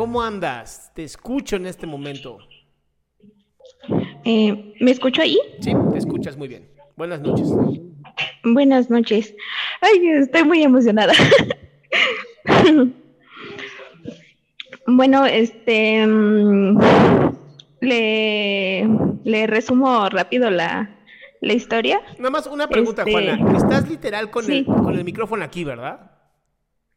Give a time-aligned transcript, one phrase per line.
[0.00, 0.90] ¿Cómo andas?
[0.94, 2.38] Te escucho en este momento.
[4.24, 5.36] Eh, ¿Me escucho ahí?
[5.60, 6.70] Sí, te escuchas muy bien.
[6.96, 7.48] Buenas noches.
[8.42, 9.34] Buenas noches.
[9.82, 11.12] Ay, estoy muy emocionada.
[14.86, 16.78] bueno, este mm,
[17.82, 18.88] le,
[19.24, 20.98] le resumo rápido la,
[21.42, 22.00] la historia.
[22.16, 23.54] Nada más una pregunta, Este, Juana.
[23.54, 24.60] Estás literal con, sí.
[24.60, 26.09] el, con el micrófono aquí, ¿verdad?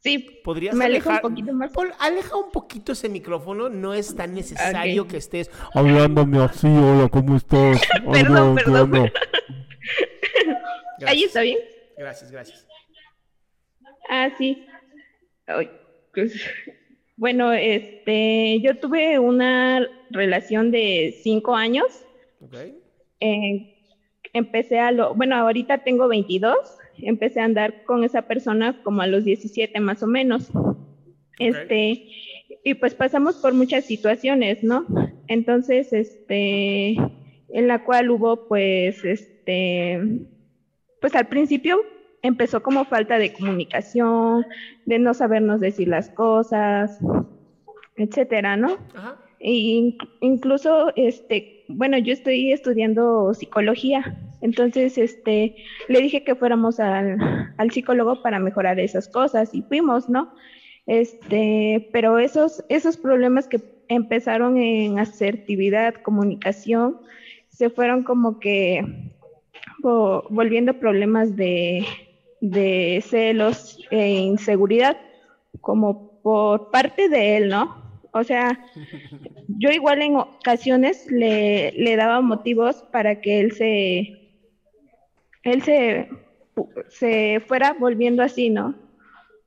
[0.04, 1.24] Sí, ¿Podrías me alejar?
[1.24, 1.72] un poquito más.
[1.72, 7.08] Pon- aleja un poquito ese micrófono, no es tan necesario que estés hablándome así, hola,
[7.10, 7.80] ¿cómo estás?
[8.12, 9.12] Perdón, Hola, ¿qué perdón?
[11.08, 11.58] Ahí está bien.
[11.98, 12.68] Gracias, gracias.
[14.10, 14.66] Ah, sí.
[15.48, 15.70] Ay,
[16.14, 16.34] pues,
[17.16, 21.86] bueno, este, yo tuve una relación de cinco años.
[22.42, 22.56] Ok.
[23.22, 23.73] Eh,
[24.34, 26.58] empecé a lo, bueno, ahorita tengo 22.
[26.98, 30.52] Empecé a andar con esa persona como a los 17 más o menos.
[31.40, 32.08] Este,
[32.64, 34.86] y pues pasamos por muchas situaciones, ¿no?
[35.28, 40.00] Entonces, este, en la cual hubo pues, este,
[41.02, 41.80] pues al principio
[42.22, 44.46] empezó como falta de comunicación,
[44.86, 47.00] de no sabernos decir las cosas,
[47.98, 48.78] etcétera, ¿no?
[48.96, 49.18] Ajá.
[49.46, 55.56] Y incluso, este, bueno, yo estoy estudiando psicología, entonces, este,
[55.88, 57.18] le dije que fuéramos al,
[57.58, 60.34] al psicólogo para mejorar esas cosas y fuimos, ¿no?
[60.86, 66.98] Este, pero esos, esos problemas que empezaron en asertividad, comunicación,
[67.50, 68.84] se fueron como que
[69.82, 71.86] vo- volviendo problemas de,
[72.42, 74.98] de celos e inseguridad,
[75.62, 77.76] como por parte de él, ¿no?
[78.12, 78.60] O sea,
[79.64, 84.20] yo igual en ocasiones le, le daba motivos para que él se,
[85.44, 86.10] él se,
[86.90, 88.76] se fuera volviendo así, ¿no?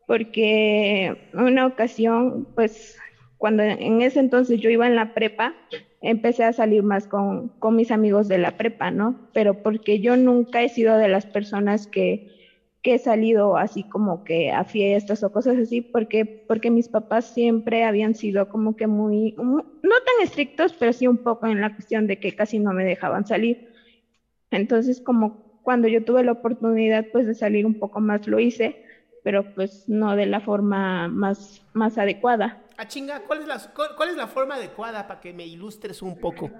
[0.06, 2.98] Porque una ocasión, pues,
[3.36, 5.54] cuando en ese entonces yo iba en la prepa,
[6.00, 9.28] empecé a salir más con, con mis amigos de la prepa, ¿no?
[9.34, 12.45] Pero porque yo nunca he sido de las personas que,
[12.86, 17.26] que he salido así como que a fiestas o cosas así, porque, porque mis papás
[17.26, 21.60] siempre habían sido como que muy, mu- no tan estrictos, pero sí un poco en
[21.60, 23.60] la cuestión de que casi no me dejaban salir.
[24.50, 28.78] Entonces, como cuando yo tuve la oportunidad pues de salir un poco más, lo hice,
[29.22, 32.60] pero pues no de la forma más, más adecuada.
[32.78, 33.58] Ah, chinga, ¿cuál es, la,
[33.96, 36.50] cuál es la forma adecuada para que me ilustres un poco?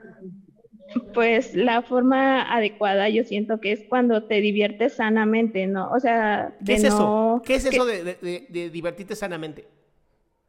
[1.13, 5.91] Pues la forma adecuada yo siento que es cuando te diviertes sanamente, ¿no?
[5.91, 7.43] O sea, ¿Qué es eso?
[7.45, 9.67] ¿Qué es que- eso de, de- de- de divertirte sanamente?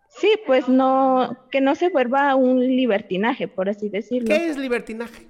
[0.09, 4.27] Sí, pues no, que no se vuelva un libertinaje, por así decirlo.
[4.29, 5.27] ¿Qué es libertinaje?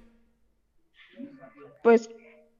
[1.83, 2.09] Pues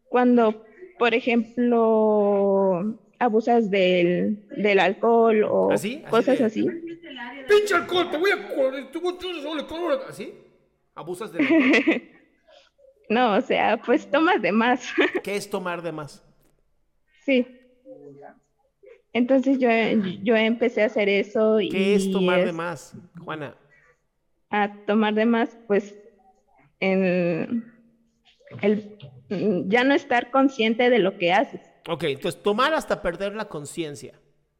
[0.09, 0.65] cuando,
[0.97, 6.01] por ejemplo, abusas del, del alcohol o ¿Así?
[6.03, 6.67] ¿Así cosas de- así.
[7.47, 8.09] ¡Pinche alcohol!
[8.11, 10.09] ¡Te voy a.
[10.09, 10.33] ¿Así?
[10.95, 11.61] ¿Abusas de alcohol?
[13.09, 14.87] No, o sea, pues tomas de más.
[15.23, 16.23] ¿Qué es tomar de más?
[17.25, 17.45] Sí.
[19.13, 19.69] Entonces yo,
[20.23, 22.93] yo empecé a hacer eso y ¿Qué es tomar de más,
[23.23, 23.55] Juana?
[24.49, 25.93] a tomar de más, pues
[26.79, 27.63] el
[29.29, 31.61] mm, ya no estar consciente de lo que haces.
[31.89, 34.19] Ok, entonces tomar hasta perder la conciencia.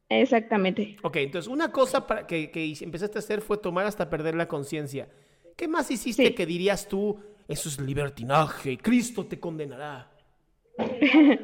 [0.10, 0.98] Exactamente.
[1.04, 4.48] Ok, entonces una cosa para que, que empezaste a hacer fue tomar hasta perder la
[4.48, 5.07] conciencia.
[5.56, 6.33] ¿Qué más hiciste Sí.
[6.33, 10.11] que dirías tú, eso es libertinaje, Cristo te condenará?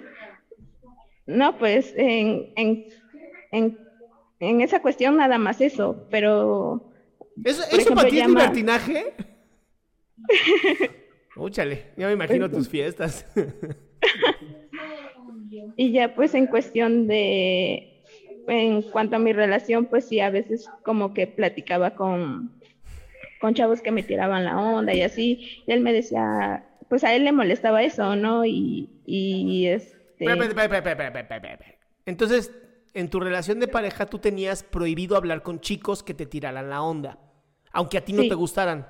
[1.26, 2.86] No, pues en, en,
[3.54, 3.80] en,
[4.42, 6.92] en esa cuestión nada más eso, pero
[7.46, 9.14] ¿Eso, para ti es llama- libertinaje?
[11.38, 13.26] Úchale, ya me imagino tus fiestas.
[15.78, 18.04] Y ya pues en cuestión de,
[18.48, 22.60] en cuanto a mi relación, pues sí, a veces como que platicaba con,
[23.44, 27.14] con chavos que me tiraban la onda y así, y él me decía, pues a
[27.14, 28.46] él le molestaba eso, ¿no?
[28.46, 30.24] Y, y este...
[32.06, 32.54] Entonces,
[32.94, 36.82] en tu relación de pareja, tú tenías prohibido hablar con chicos que te tiraran la
[36.84, 37.20] onda,
[37.74, 38.30] aunque a ti no Sí.
[38.30, 38.88] te gustaran.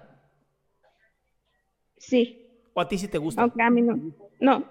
[1.97, 3.41] Sí, O a ti sí te gustan.
[3.45, 3.99] aunque a mí no.
[4.39, 4.65] No.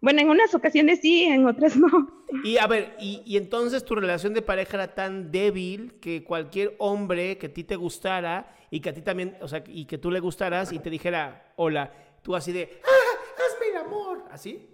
[0.00, 2.15] Bueno, en unas ocasiones sí, en otras no.
[2.44, 6.74] Y a ver, y, y entonces tu relación de pareja era tan débil que cualquier
[6.78, 9.98] hombre que a ti te gustara y que a ti también, o sea, y que
[9.98, 11.92] tú le gustaras y te dijera, hola,
[12.22, 14.24] tú así de, ¡ah, hazme el amor!
[14.30, 14.68] ¿Así?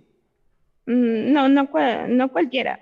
[0.87, 1.69] Mm, No, no,
[2.08, 2.81] no cualquiera.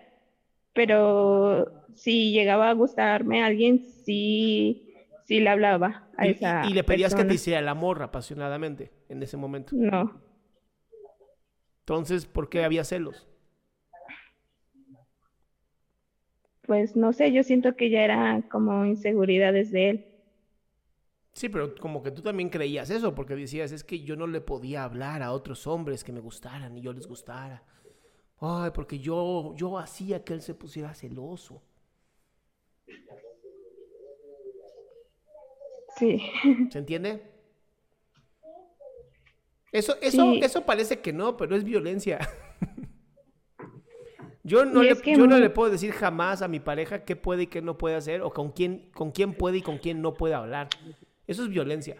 [0.72, 4.94] Pero si llegaba a gustarme alguien, sí,
[5.24, 8.02] sí le hablaba a Y, esa y- y le pedías que te hiciera el amor
[8.02, 9.72] apasionadamente en ese momento.
[9.74, 10.20] No,
[11.80, 13.26] Entonces, ¿por qué había celos?
[16.70, 20.04] Pues no sé, yo siento que ya era como inseguridades de él.
[21.32, 24.40] Sí, pero como que tú también creías eso, porque decías, es que yo no le
[24.40, 27.64] podía hablar a otros hombres que me gustaran y yo les gustara.
[28.38, 31.60] Ay, porque yo, yo hacía que él se pusiera celoso.
[35.98, 36.22] Sí,
[36.68, 37.20] ¿Se entiende?
[39.72, 40.40] Eso, eso, Sí.
[40.42, 42.18] eso parece que no, pero es violencia.
[44.42, 47.76] Yo no, le, no puedo decir jamás a mi pareja qué puede y qué no
[47.76, 50.68] puede hacer, o con quién, con quién puede y con quién no puede hablar.
[51.26, 51.96] Eso es violencia.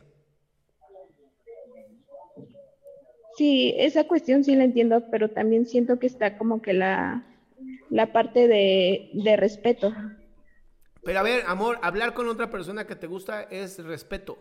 [3.40, 7.24] sí, esa cuestión sí la entiendo, pero también siento que está como que la,
[7.88, 9.94] la parte de, de respeto.
[11.02, 14.36] Pero a ver, amor, hablar con otra persona que te gusta es respeto.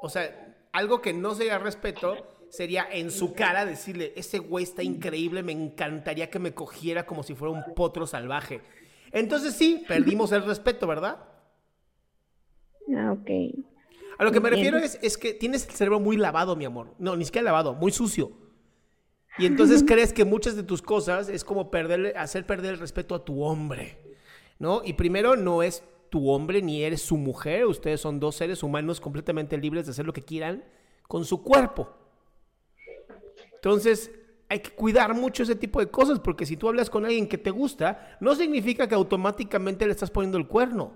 [0.00, 2.16] O sea, algo que no sería respeto
[2.52, 7.22] sería en su cara decirle, ese güey está increíble, me encantaría que me cogiera como
[7.22, 8.60] si fuera un potro salvaje.
[9.10, 11.16] Entonces sí, perdimos el respeto, ¿verdad?
[12.94, 13.30] Ah, ok.
[14.18, 14.76] A lo que me Entiendo.
[14.76, 16.94] refiero es, es que tienes el cerebro muy lavado, mi amor.
[16.98, 18.32] No, ni siquiera lavado, muy sucio.
[19.38, 23.14] Y entonces crees que muchas de tus cosas es como perderle, hacer perder el respeto
[23.14, 23.98] a tu hombre,
[24.58, 24.82] ¿no?
[24.84, 27.64] Y primero no es tu hombre ni eres su mujer.
[27.64, 30.62] Ustedes son dos seres humanos completamente libres de hacer lo que quieran
[31.08, 32.01] con su cuerpo.
[33.62, 34.10] Entonces,
[34.48, 37.38] hay que cuidar mucho ese tipo de cosas porque si tú hablas con alguien que
[37.38, 40.92] te gusta, no significa que automáticamente le estás poniendo el cuerno.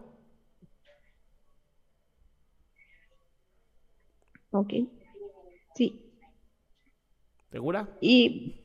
[4.50, 4.72] Ok.
[5.76, 6.02] Sí.
[7.52, 7.88] ¿Segura?
[8.00, 8.64] Y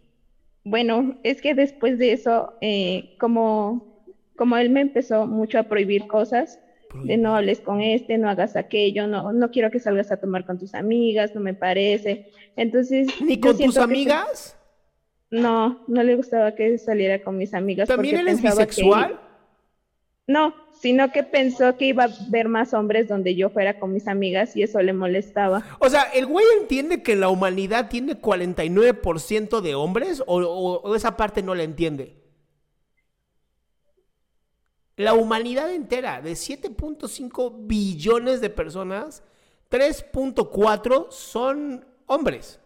[0.64, 4.04] bueno, es que después de eso, eh, como,
[4.36, 6.60] como él me empezó mucho a prohibir cosas,
[6.94, 10.46] de no hables con este, no hagas aquello, no, no quiero que salgas a tomar
[10.46, 12.30] con tus amigas, no me parece.
[12.56, 14.58] Entonces, ¿Ni con tus que- amigas?
[15.30, 17.88] No, no le gustaba que saliera con mis amigas.
[17.88, 19.20] ¿También pensaba que- bisexual?
[20.28, 24.08] No, sino que pensó que iba a ver más hombres donde yo fuera con mis
[24.08, 25.64] amigas y eso le molestaba.
[25.80, 30.96] O sea, ¿el güey entiende que la humanidad tiene 49% de hombres o, o- o
[30.96, 32.21] esa parte no la entiende?
[35.02, 39.24] La humanidad entera, de 7.5 billones de personas,
[39.72, 42.60] 3.4 son hombres.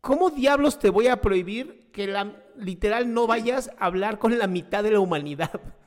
[0.00, 4.46] ¿Cómo diablos te voy a prohibir que la, literal no vayas a hablar con la
[4.46, 5.50] mitad de la humanidad?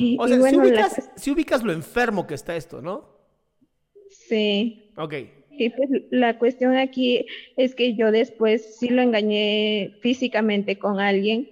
[0.00, 3.18] Y, O y sea, bueno, si, ubicas, si ubicas lo enfermo que está esto, ¿no?
[4.08, 4.90] sí.
[4.96, 5.14] Ok.
[5.76, 11.48] Pues la cuestión aquí es que yo después sí lo engañé físicamente con alguien,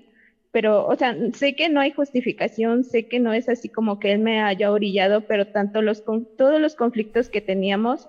[0.53, 4.13] pero, o sea, sé que no hay justificación, sé que no es así como que
[4.13, 8.09] él me haya orillado, pero tanto los todos los conflictos que teníamos,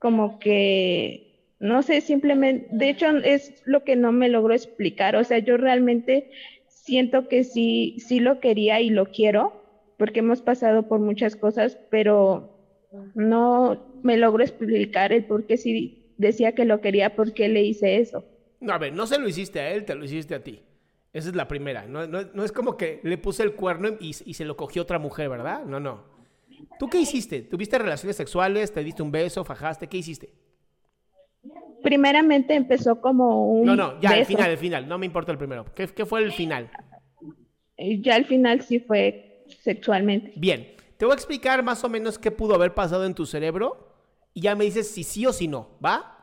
[0.00, 5.24] como que, no sé, simplemente, de hecho es lo que no me logró explicar, o
[5.24, 6.30] sea, yo realmente
[6.66, 9.52] siento que sí, sí lo quería y lo quiero,
[9.98, 12.57] porque hemos pasado por muchas cosas, pero
[13.14, 17.62] no me logro explicar el por qué si decía que lo quería, por qué le
[17.62, 18.24] hice eso.
[18.60, 20.60] No, a ver, no se lo hiciste a él, te lo hiciste a ti.
[21.12, 21.86] Esa es la primera.
[21.86, 24.82] No, no- no es como que le puse el cuerno y, y se lo cogió
[24.82, 25.64] otra mujer, ¿verdad?
[25.64, 26.04] No, no.
[26.78, 27.42] ¿Tú qué hiciste?
[27.42, 28.72] ¿Tuviste relaciones sexuales?
[28.72, 29.44] ¿Te diste un beso?
[29.44, 29.86] ¿Fajaste?
[29.88, 30.32] ¿Qué hiciste?
[31.82, 34.88] Primeramente empezó como un No, no, ya, el final, el final.
[34.88, 35.64] No me importa el primero.
[35.74, 36.70] ¿Qué, qué fue el final?
[37.76, 40.32] Y Ya al final sí fue sexualmente.
[40.36, 40.66] Bien,
[40.98, 43.94] te voy a explicar más o menos qué pudo haber pasado en tu cerebro
[44.34, 46.14] y ya me dices si sí o si no, ¿va?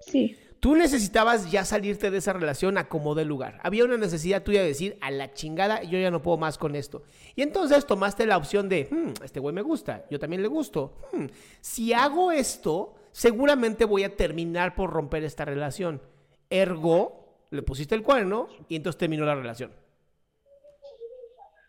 [0.00, 3.58] Sí, Tú necesitabas ya salirte de esa relación a como de lugar.
[3.64, 6.76] Había una necesidad tuya de decir, a la chingada, yo ya no puedo más con
[6.76, 7.02] esto.
[7.34, 10.94] Y entonces tomaste la opción de, "Hmm, este güey me gusta, yo también le gusto.
[11.12, 11.26] Hmm,
[11.60, 16.00] si hago esto, seguramente voy a terminar por romper esta relación.
[16.48, 19.72] Ergo, le pusiste el cuerno y entonces terminó la relación.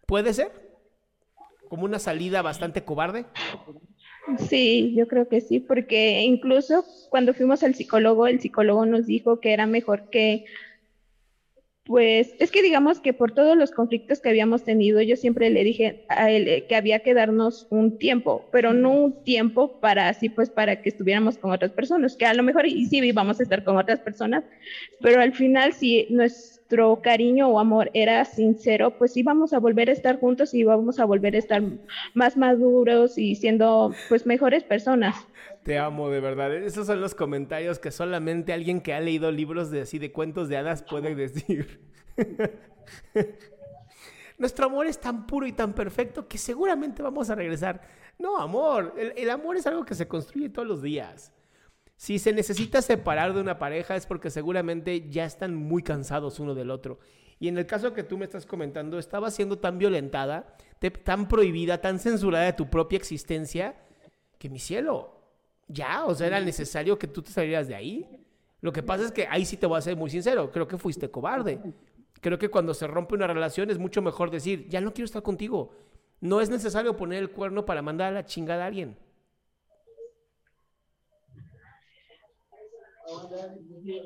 [0.06, 0.73] ¿Puede ser?
[1.74, 3.26] Como una salida bastante cobarde.
[4.48, 9.40] Sí, yo creo que sí, porque incluso cuando fuimos al psicólogo, el psicólogo nos dijo
[9.40, 10.46] que era mejor que,
[11.84, 15.64] pues, es que digamos que por todos los conflictos que habíamos tenido, yo siempre le
[15.64, 20.30] dije a él que había que darnos un tiempo, pero no un tiempo para así,
[20.30, 23.64] pues, para que estuviéramos con otras personas, que a lo mejor sí íbamos a estar
[23.64, 24.44] con otras personas,
[25.02, 26.06] pero al final si
[26.64, 30.98] nuestro cariño o amor era sincero, pues íbamos a volver a estar juntos y íbamos
[30.98, 31.62] a volver a estar
[32.14, 35.28] más maduros y siendo, pues, mejores personas.
[35.64, 36.56] Te amo, de verdad.
[36.56, 40.48] Esos son los comentarios que solamente alguien que ha leído libros de así de cuentos
[40.48, 41.82] de hadas puede decir.
[44.38, 47.82] Nuestro amor es tan puro y tan perfecto que seguramente vamos a regresar.
[48.18, 51.34] No, amor, el, el amor es algo que se construye todos los días.
[52.04, 56.54] Si se necesita separar de una pareja es porque seguramente ya están muy cansados uno
[56.54, 57.00] del otro.
[57.40, 60.54] Y en el caso que tú me estás comentando, estaba siendo tan violentada,
[61.06, 63.78] tan prohibida, tan censurada de tu propia existencia,
[64.38, 65.18] que mi cielo,
[65.70, 68.26] ya, o sea, era necesario que tú te salieras de ahí.
[68.60, 70.78] Lo que pasa es que ahí sí te voy a ser muy sincero, creo que
[70.78, 71.62] fuiste cobarde.
[72.20, 75.24] Creo que cuando se rompe una relación es mucho mejor decir, ya no quiero estar
[75.24, 75.72] contigo.
[76.20, 78.98] No es necesario poner el cuerno para mandar a la chingada a alguien.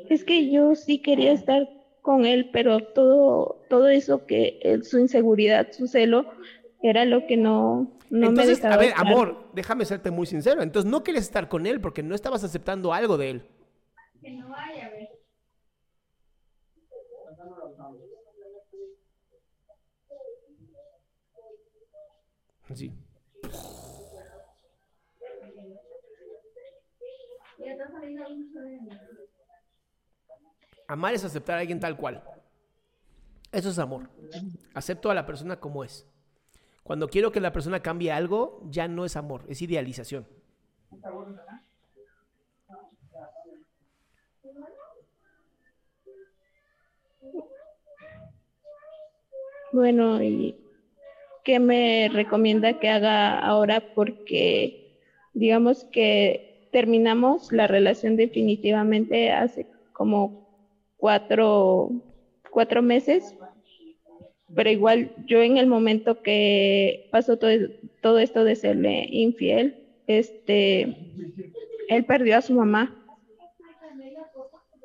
[0.09, 1.67] Es que yo sí quería estar
[2.01, 6.25] con él, pero todo, todo eso que su inseguridad, su celo,
[6.81, 9.07] era lo que no, no me Entonces, dejaba a ver, estar.
[9.07, 10.61] amor, déjame serte muy sincero.
[10.61, 13.43] Entonces no querías estar con él porque no estabas aceptando algo de él.
[22.73, 22.91] Sí.
[30.87, 32.23] Amar es aceptar a alguien tal cual.
[33.51, 34.09] Eso es amor.
[34.73, 36.07] Acepto a la persona como es.
[36.83, 40.25] Cuando quiero que la persona cambie algo, ya no es amor, es idealización.
[49.73, 50.55] Bueno, ¿y
[51.43, 53.93] qué me recomienda que haga ahora?
[53.93, 54.97] Porque
[55.33, 56.46] digamos que
[56.81, 60.48] terminamos la relación definitivamente hace como
[60.98, 61.89] cuatro,
[62.51, 63.36] cuatro meses,
[64.55, 67.50] pero igual yo en el momento que pasó todo,
[68.03, 70.84] todo esto de serle infiel, este,
[71.89, 72.93] él perdió a su mamá.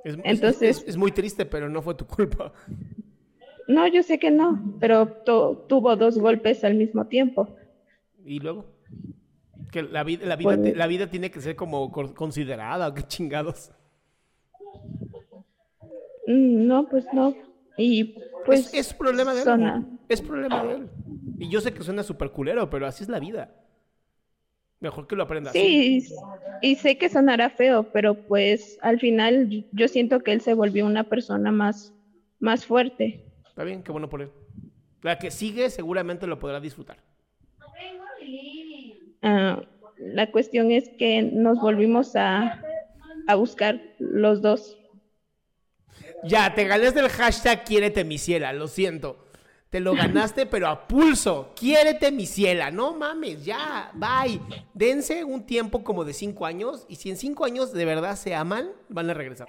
[0.03, 2.55] Es, es- Entonces- es- es muy triste, pero no fue tu culpa.
[3.69, 7.49] No, yo sé que no, pero tu- tuvo dos golpes al mismo tiempo.
[8.25, 8.65] Y luego,
[9.73, 13.73] que la, vida la, vida, Pues- la vida tiene que ser como considerada, qué chingados.
[16.27, 17.35] Mm, No, pues no.
[17.77, 18.15] Y
[18.45, 19.45] pues es, es problema de él.
[19.45, 19.87] zona.
[20.09, 20.89] Es problema de él.
[21.39, 23.55] Y yo sé que suena súper culero, pero así es la vida.
[24.81, 25.53] Mejor que lo aprendas.
[25.53, 26.05] Sí,
[26.61, 30.85] y sé que sonará feo, pero pues al final yo siento que él se volvió
[30.87, 31.95] una persona más,
[32.41, 33.25] más fuerte.
[33.49, 34.31] Está bien, qué bueno por él.
[35.03, 36.99] La que sigue seguramente lo podrá disfrutar.
[39.23, 39.63] Ah,
[39.99, 42.63] la cuestión es que nos volvimos a,
[43.27, 44.79] a buscar los dos.
[46.25, 49.29] Ya, te ganaste el hashtag quiérete mi ciela, lo siento.
[49.71, 51.55] Te lo ganaste, pero a pulso.
[51.57, 52.71] Quiérete mi ciela.
[52.71, 54.39] No mames, ya, bye.
[54.75, 58.35] Dense un tiempo como de cinco años y si en cinco años de verdad se
[58.35, 59.49] aman, van a regresar.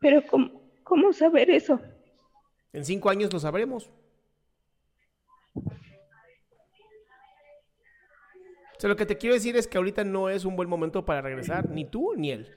[0.00, 1.78] Pero ¿cómo, cómo saber eso?
[2.72, 3.90] En cinco años lo sabremos.
[8.78, 11.04] O sea, lo que te quiero decir es que ahorita no es un buen momento
[11.04, 12.56] para regresar, ni tú ni él.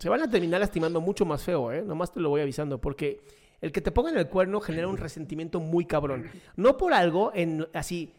[0.00, 1.80] Se van a terminar lastimando mucho más feo, ¿eh?
[1.80, 3.20] Nomás te lo voy avisando, porque
[3.60, 6.28] el que te pongan el cuerno genera un resentimiento muy cabrón.
[6.56, 8.12] No por algo, en así.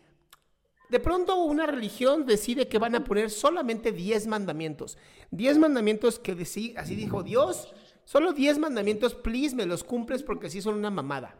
[0.89, 4.97] De pronto una religión decide que van a poner solamente 10 mandamientos.
[5.31, 6.31] 10 mandamientos que
[6.77, 7.73] así dijo Dios.
[8.05, 11.35] Solo 10 mandamientos, please, me los cumples porque sí son una mamada.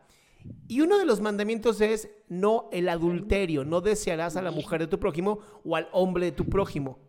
[0.67, 4.87] Y uno de los mandamientos es no el adulterio, no desearás a la mujer de
[4.87, 6.99] tu prójimo o al hombre de tu prójimo.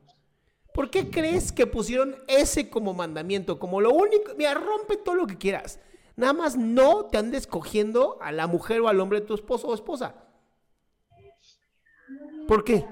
[0.72, 3.58] ¿Por qué crees que pusieron ese como mandamiento?
[3.58, 5.80] Como lo único, mira, rompe todo lo que quieras.
[6.16, 9.68] Nada más no te andes cogiendo a la mujer o al hombre de tu esposo
[9.68, 10.14] o esposa.
[12.46, 12.86] ¿Por qué?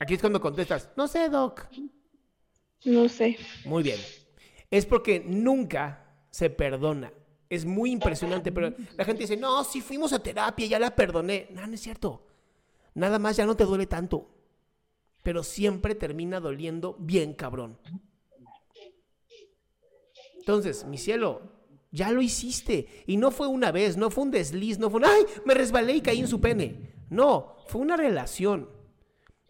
[0.00, 1.68] Aquí es cuando contestas, no sé, Doc.
[2.84, 3.36] No sé.
[3.64, 3.98] Muy bien.
[4.70, 7.12] Es porque nunca se perdona.
[7.48, 11.48] Es muy impresionante, pero la gente dice, no, si fuimos a terapia, ya la perdoné.
[11.50, 12.26] No, no es cierto.
[12.94, 14.28] Nada más ya no te duele tanto.
[15.22, 17.78] Pero siempre termina doliendo bien cabrón.
[20.38, 21.42] Entonces, mi cielo,
[21.90, 23.04] ya lo hiciste.
[23.06, 25.96] Y no fue una vez, no fue un desliz, no fue un, ay, me resbalé
[25.96, 26.94] y caí en su pene.
[27.10, 28.68] No, fue una relación.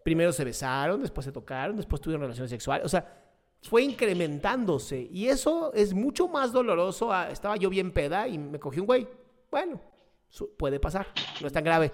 [0.04, 2.84] Primero se besaron, después se tocaron, después tuvieron relaciones sexuales.
[2.84, 3.20] O sea,
[3.62, 5.08] fue incrementándose.
[5.10, 7.12] Y eso es mucho más doloroso.
[7.12, 9.06] a- estaba yo bien peda y me cogí un güey.
[9.50, 9.80] Bueno,
[10.58, 11.06] puede pasar.
[11.40, 11.92] No es tan grave.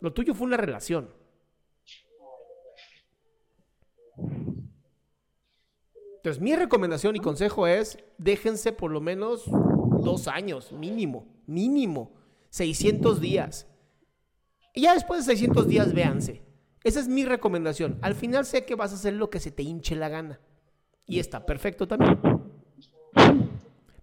[0.00, 1.10] Lo tuyo fue una relación.
[6.16, 12.12] Entonces, mi recomendación y consejo es, déjense por lo menos dos años, mínimo, mínimo,
[12.50, 13.66] 600 días.
[14.74, 16.42] Y ya después de 600 días, véanse.
[16.84, 17.98] Esa es mi recomendación.
[18.02, 20.40] Al final sé que vas a hacer lo que se te hinche la gana.
[21.06, 22.18] Y está perfecto también.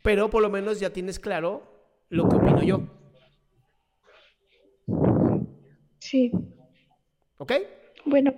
[0.03, 1.63] Pero por lo menos ya tienes claro
[2.09, 2.81] lo que opino yo.
[5.99, 6.31] Sí.
[7.37, 7.53] ¿Ok?
[8.05, 8.35] Bueno,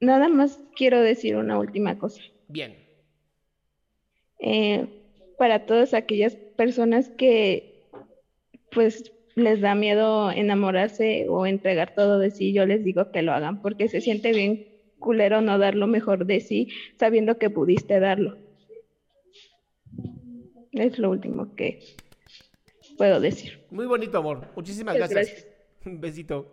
[0.00, 2.20] nada más quiero decir una última cosa.
[2.48, 2.76] Bien.
[4.40, 4.86] Eh,
[5.38, 7.88] para todas aquellas personas que
[8.70, 13.32] pues les da miedo enamorarse o entregar todo de sí, yo les digo que lo
[13.32, 14.68] hagan porque se siente bien
[14.98, 16.68] culero no dar lo mejor de sí
[16.98, 18.38] sabiendo que pudiste darlo.
[20.72, 21.80] Es lo último que
[22.96, 23.64] puedo decir.
[23.70, 24.46] Muy bonito, amor.
[24.54, 25.46] Muchísimas gracias.
[25.84, 26.52] Un besito.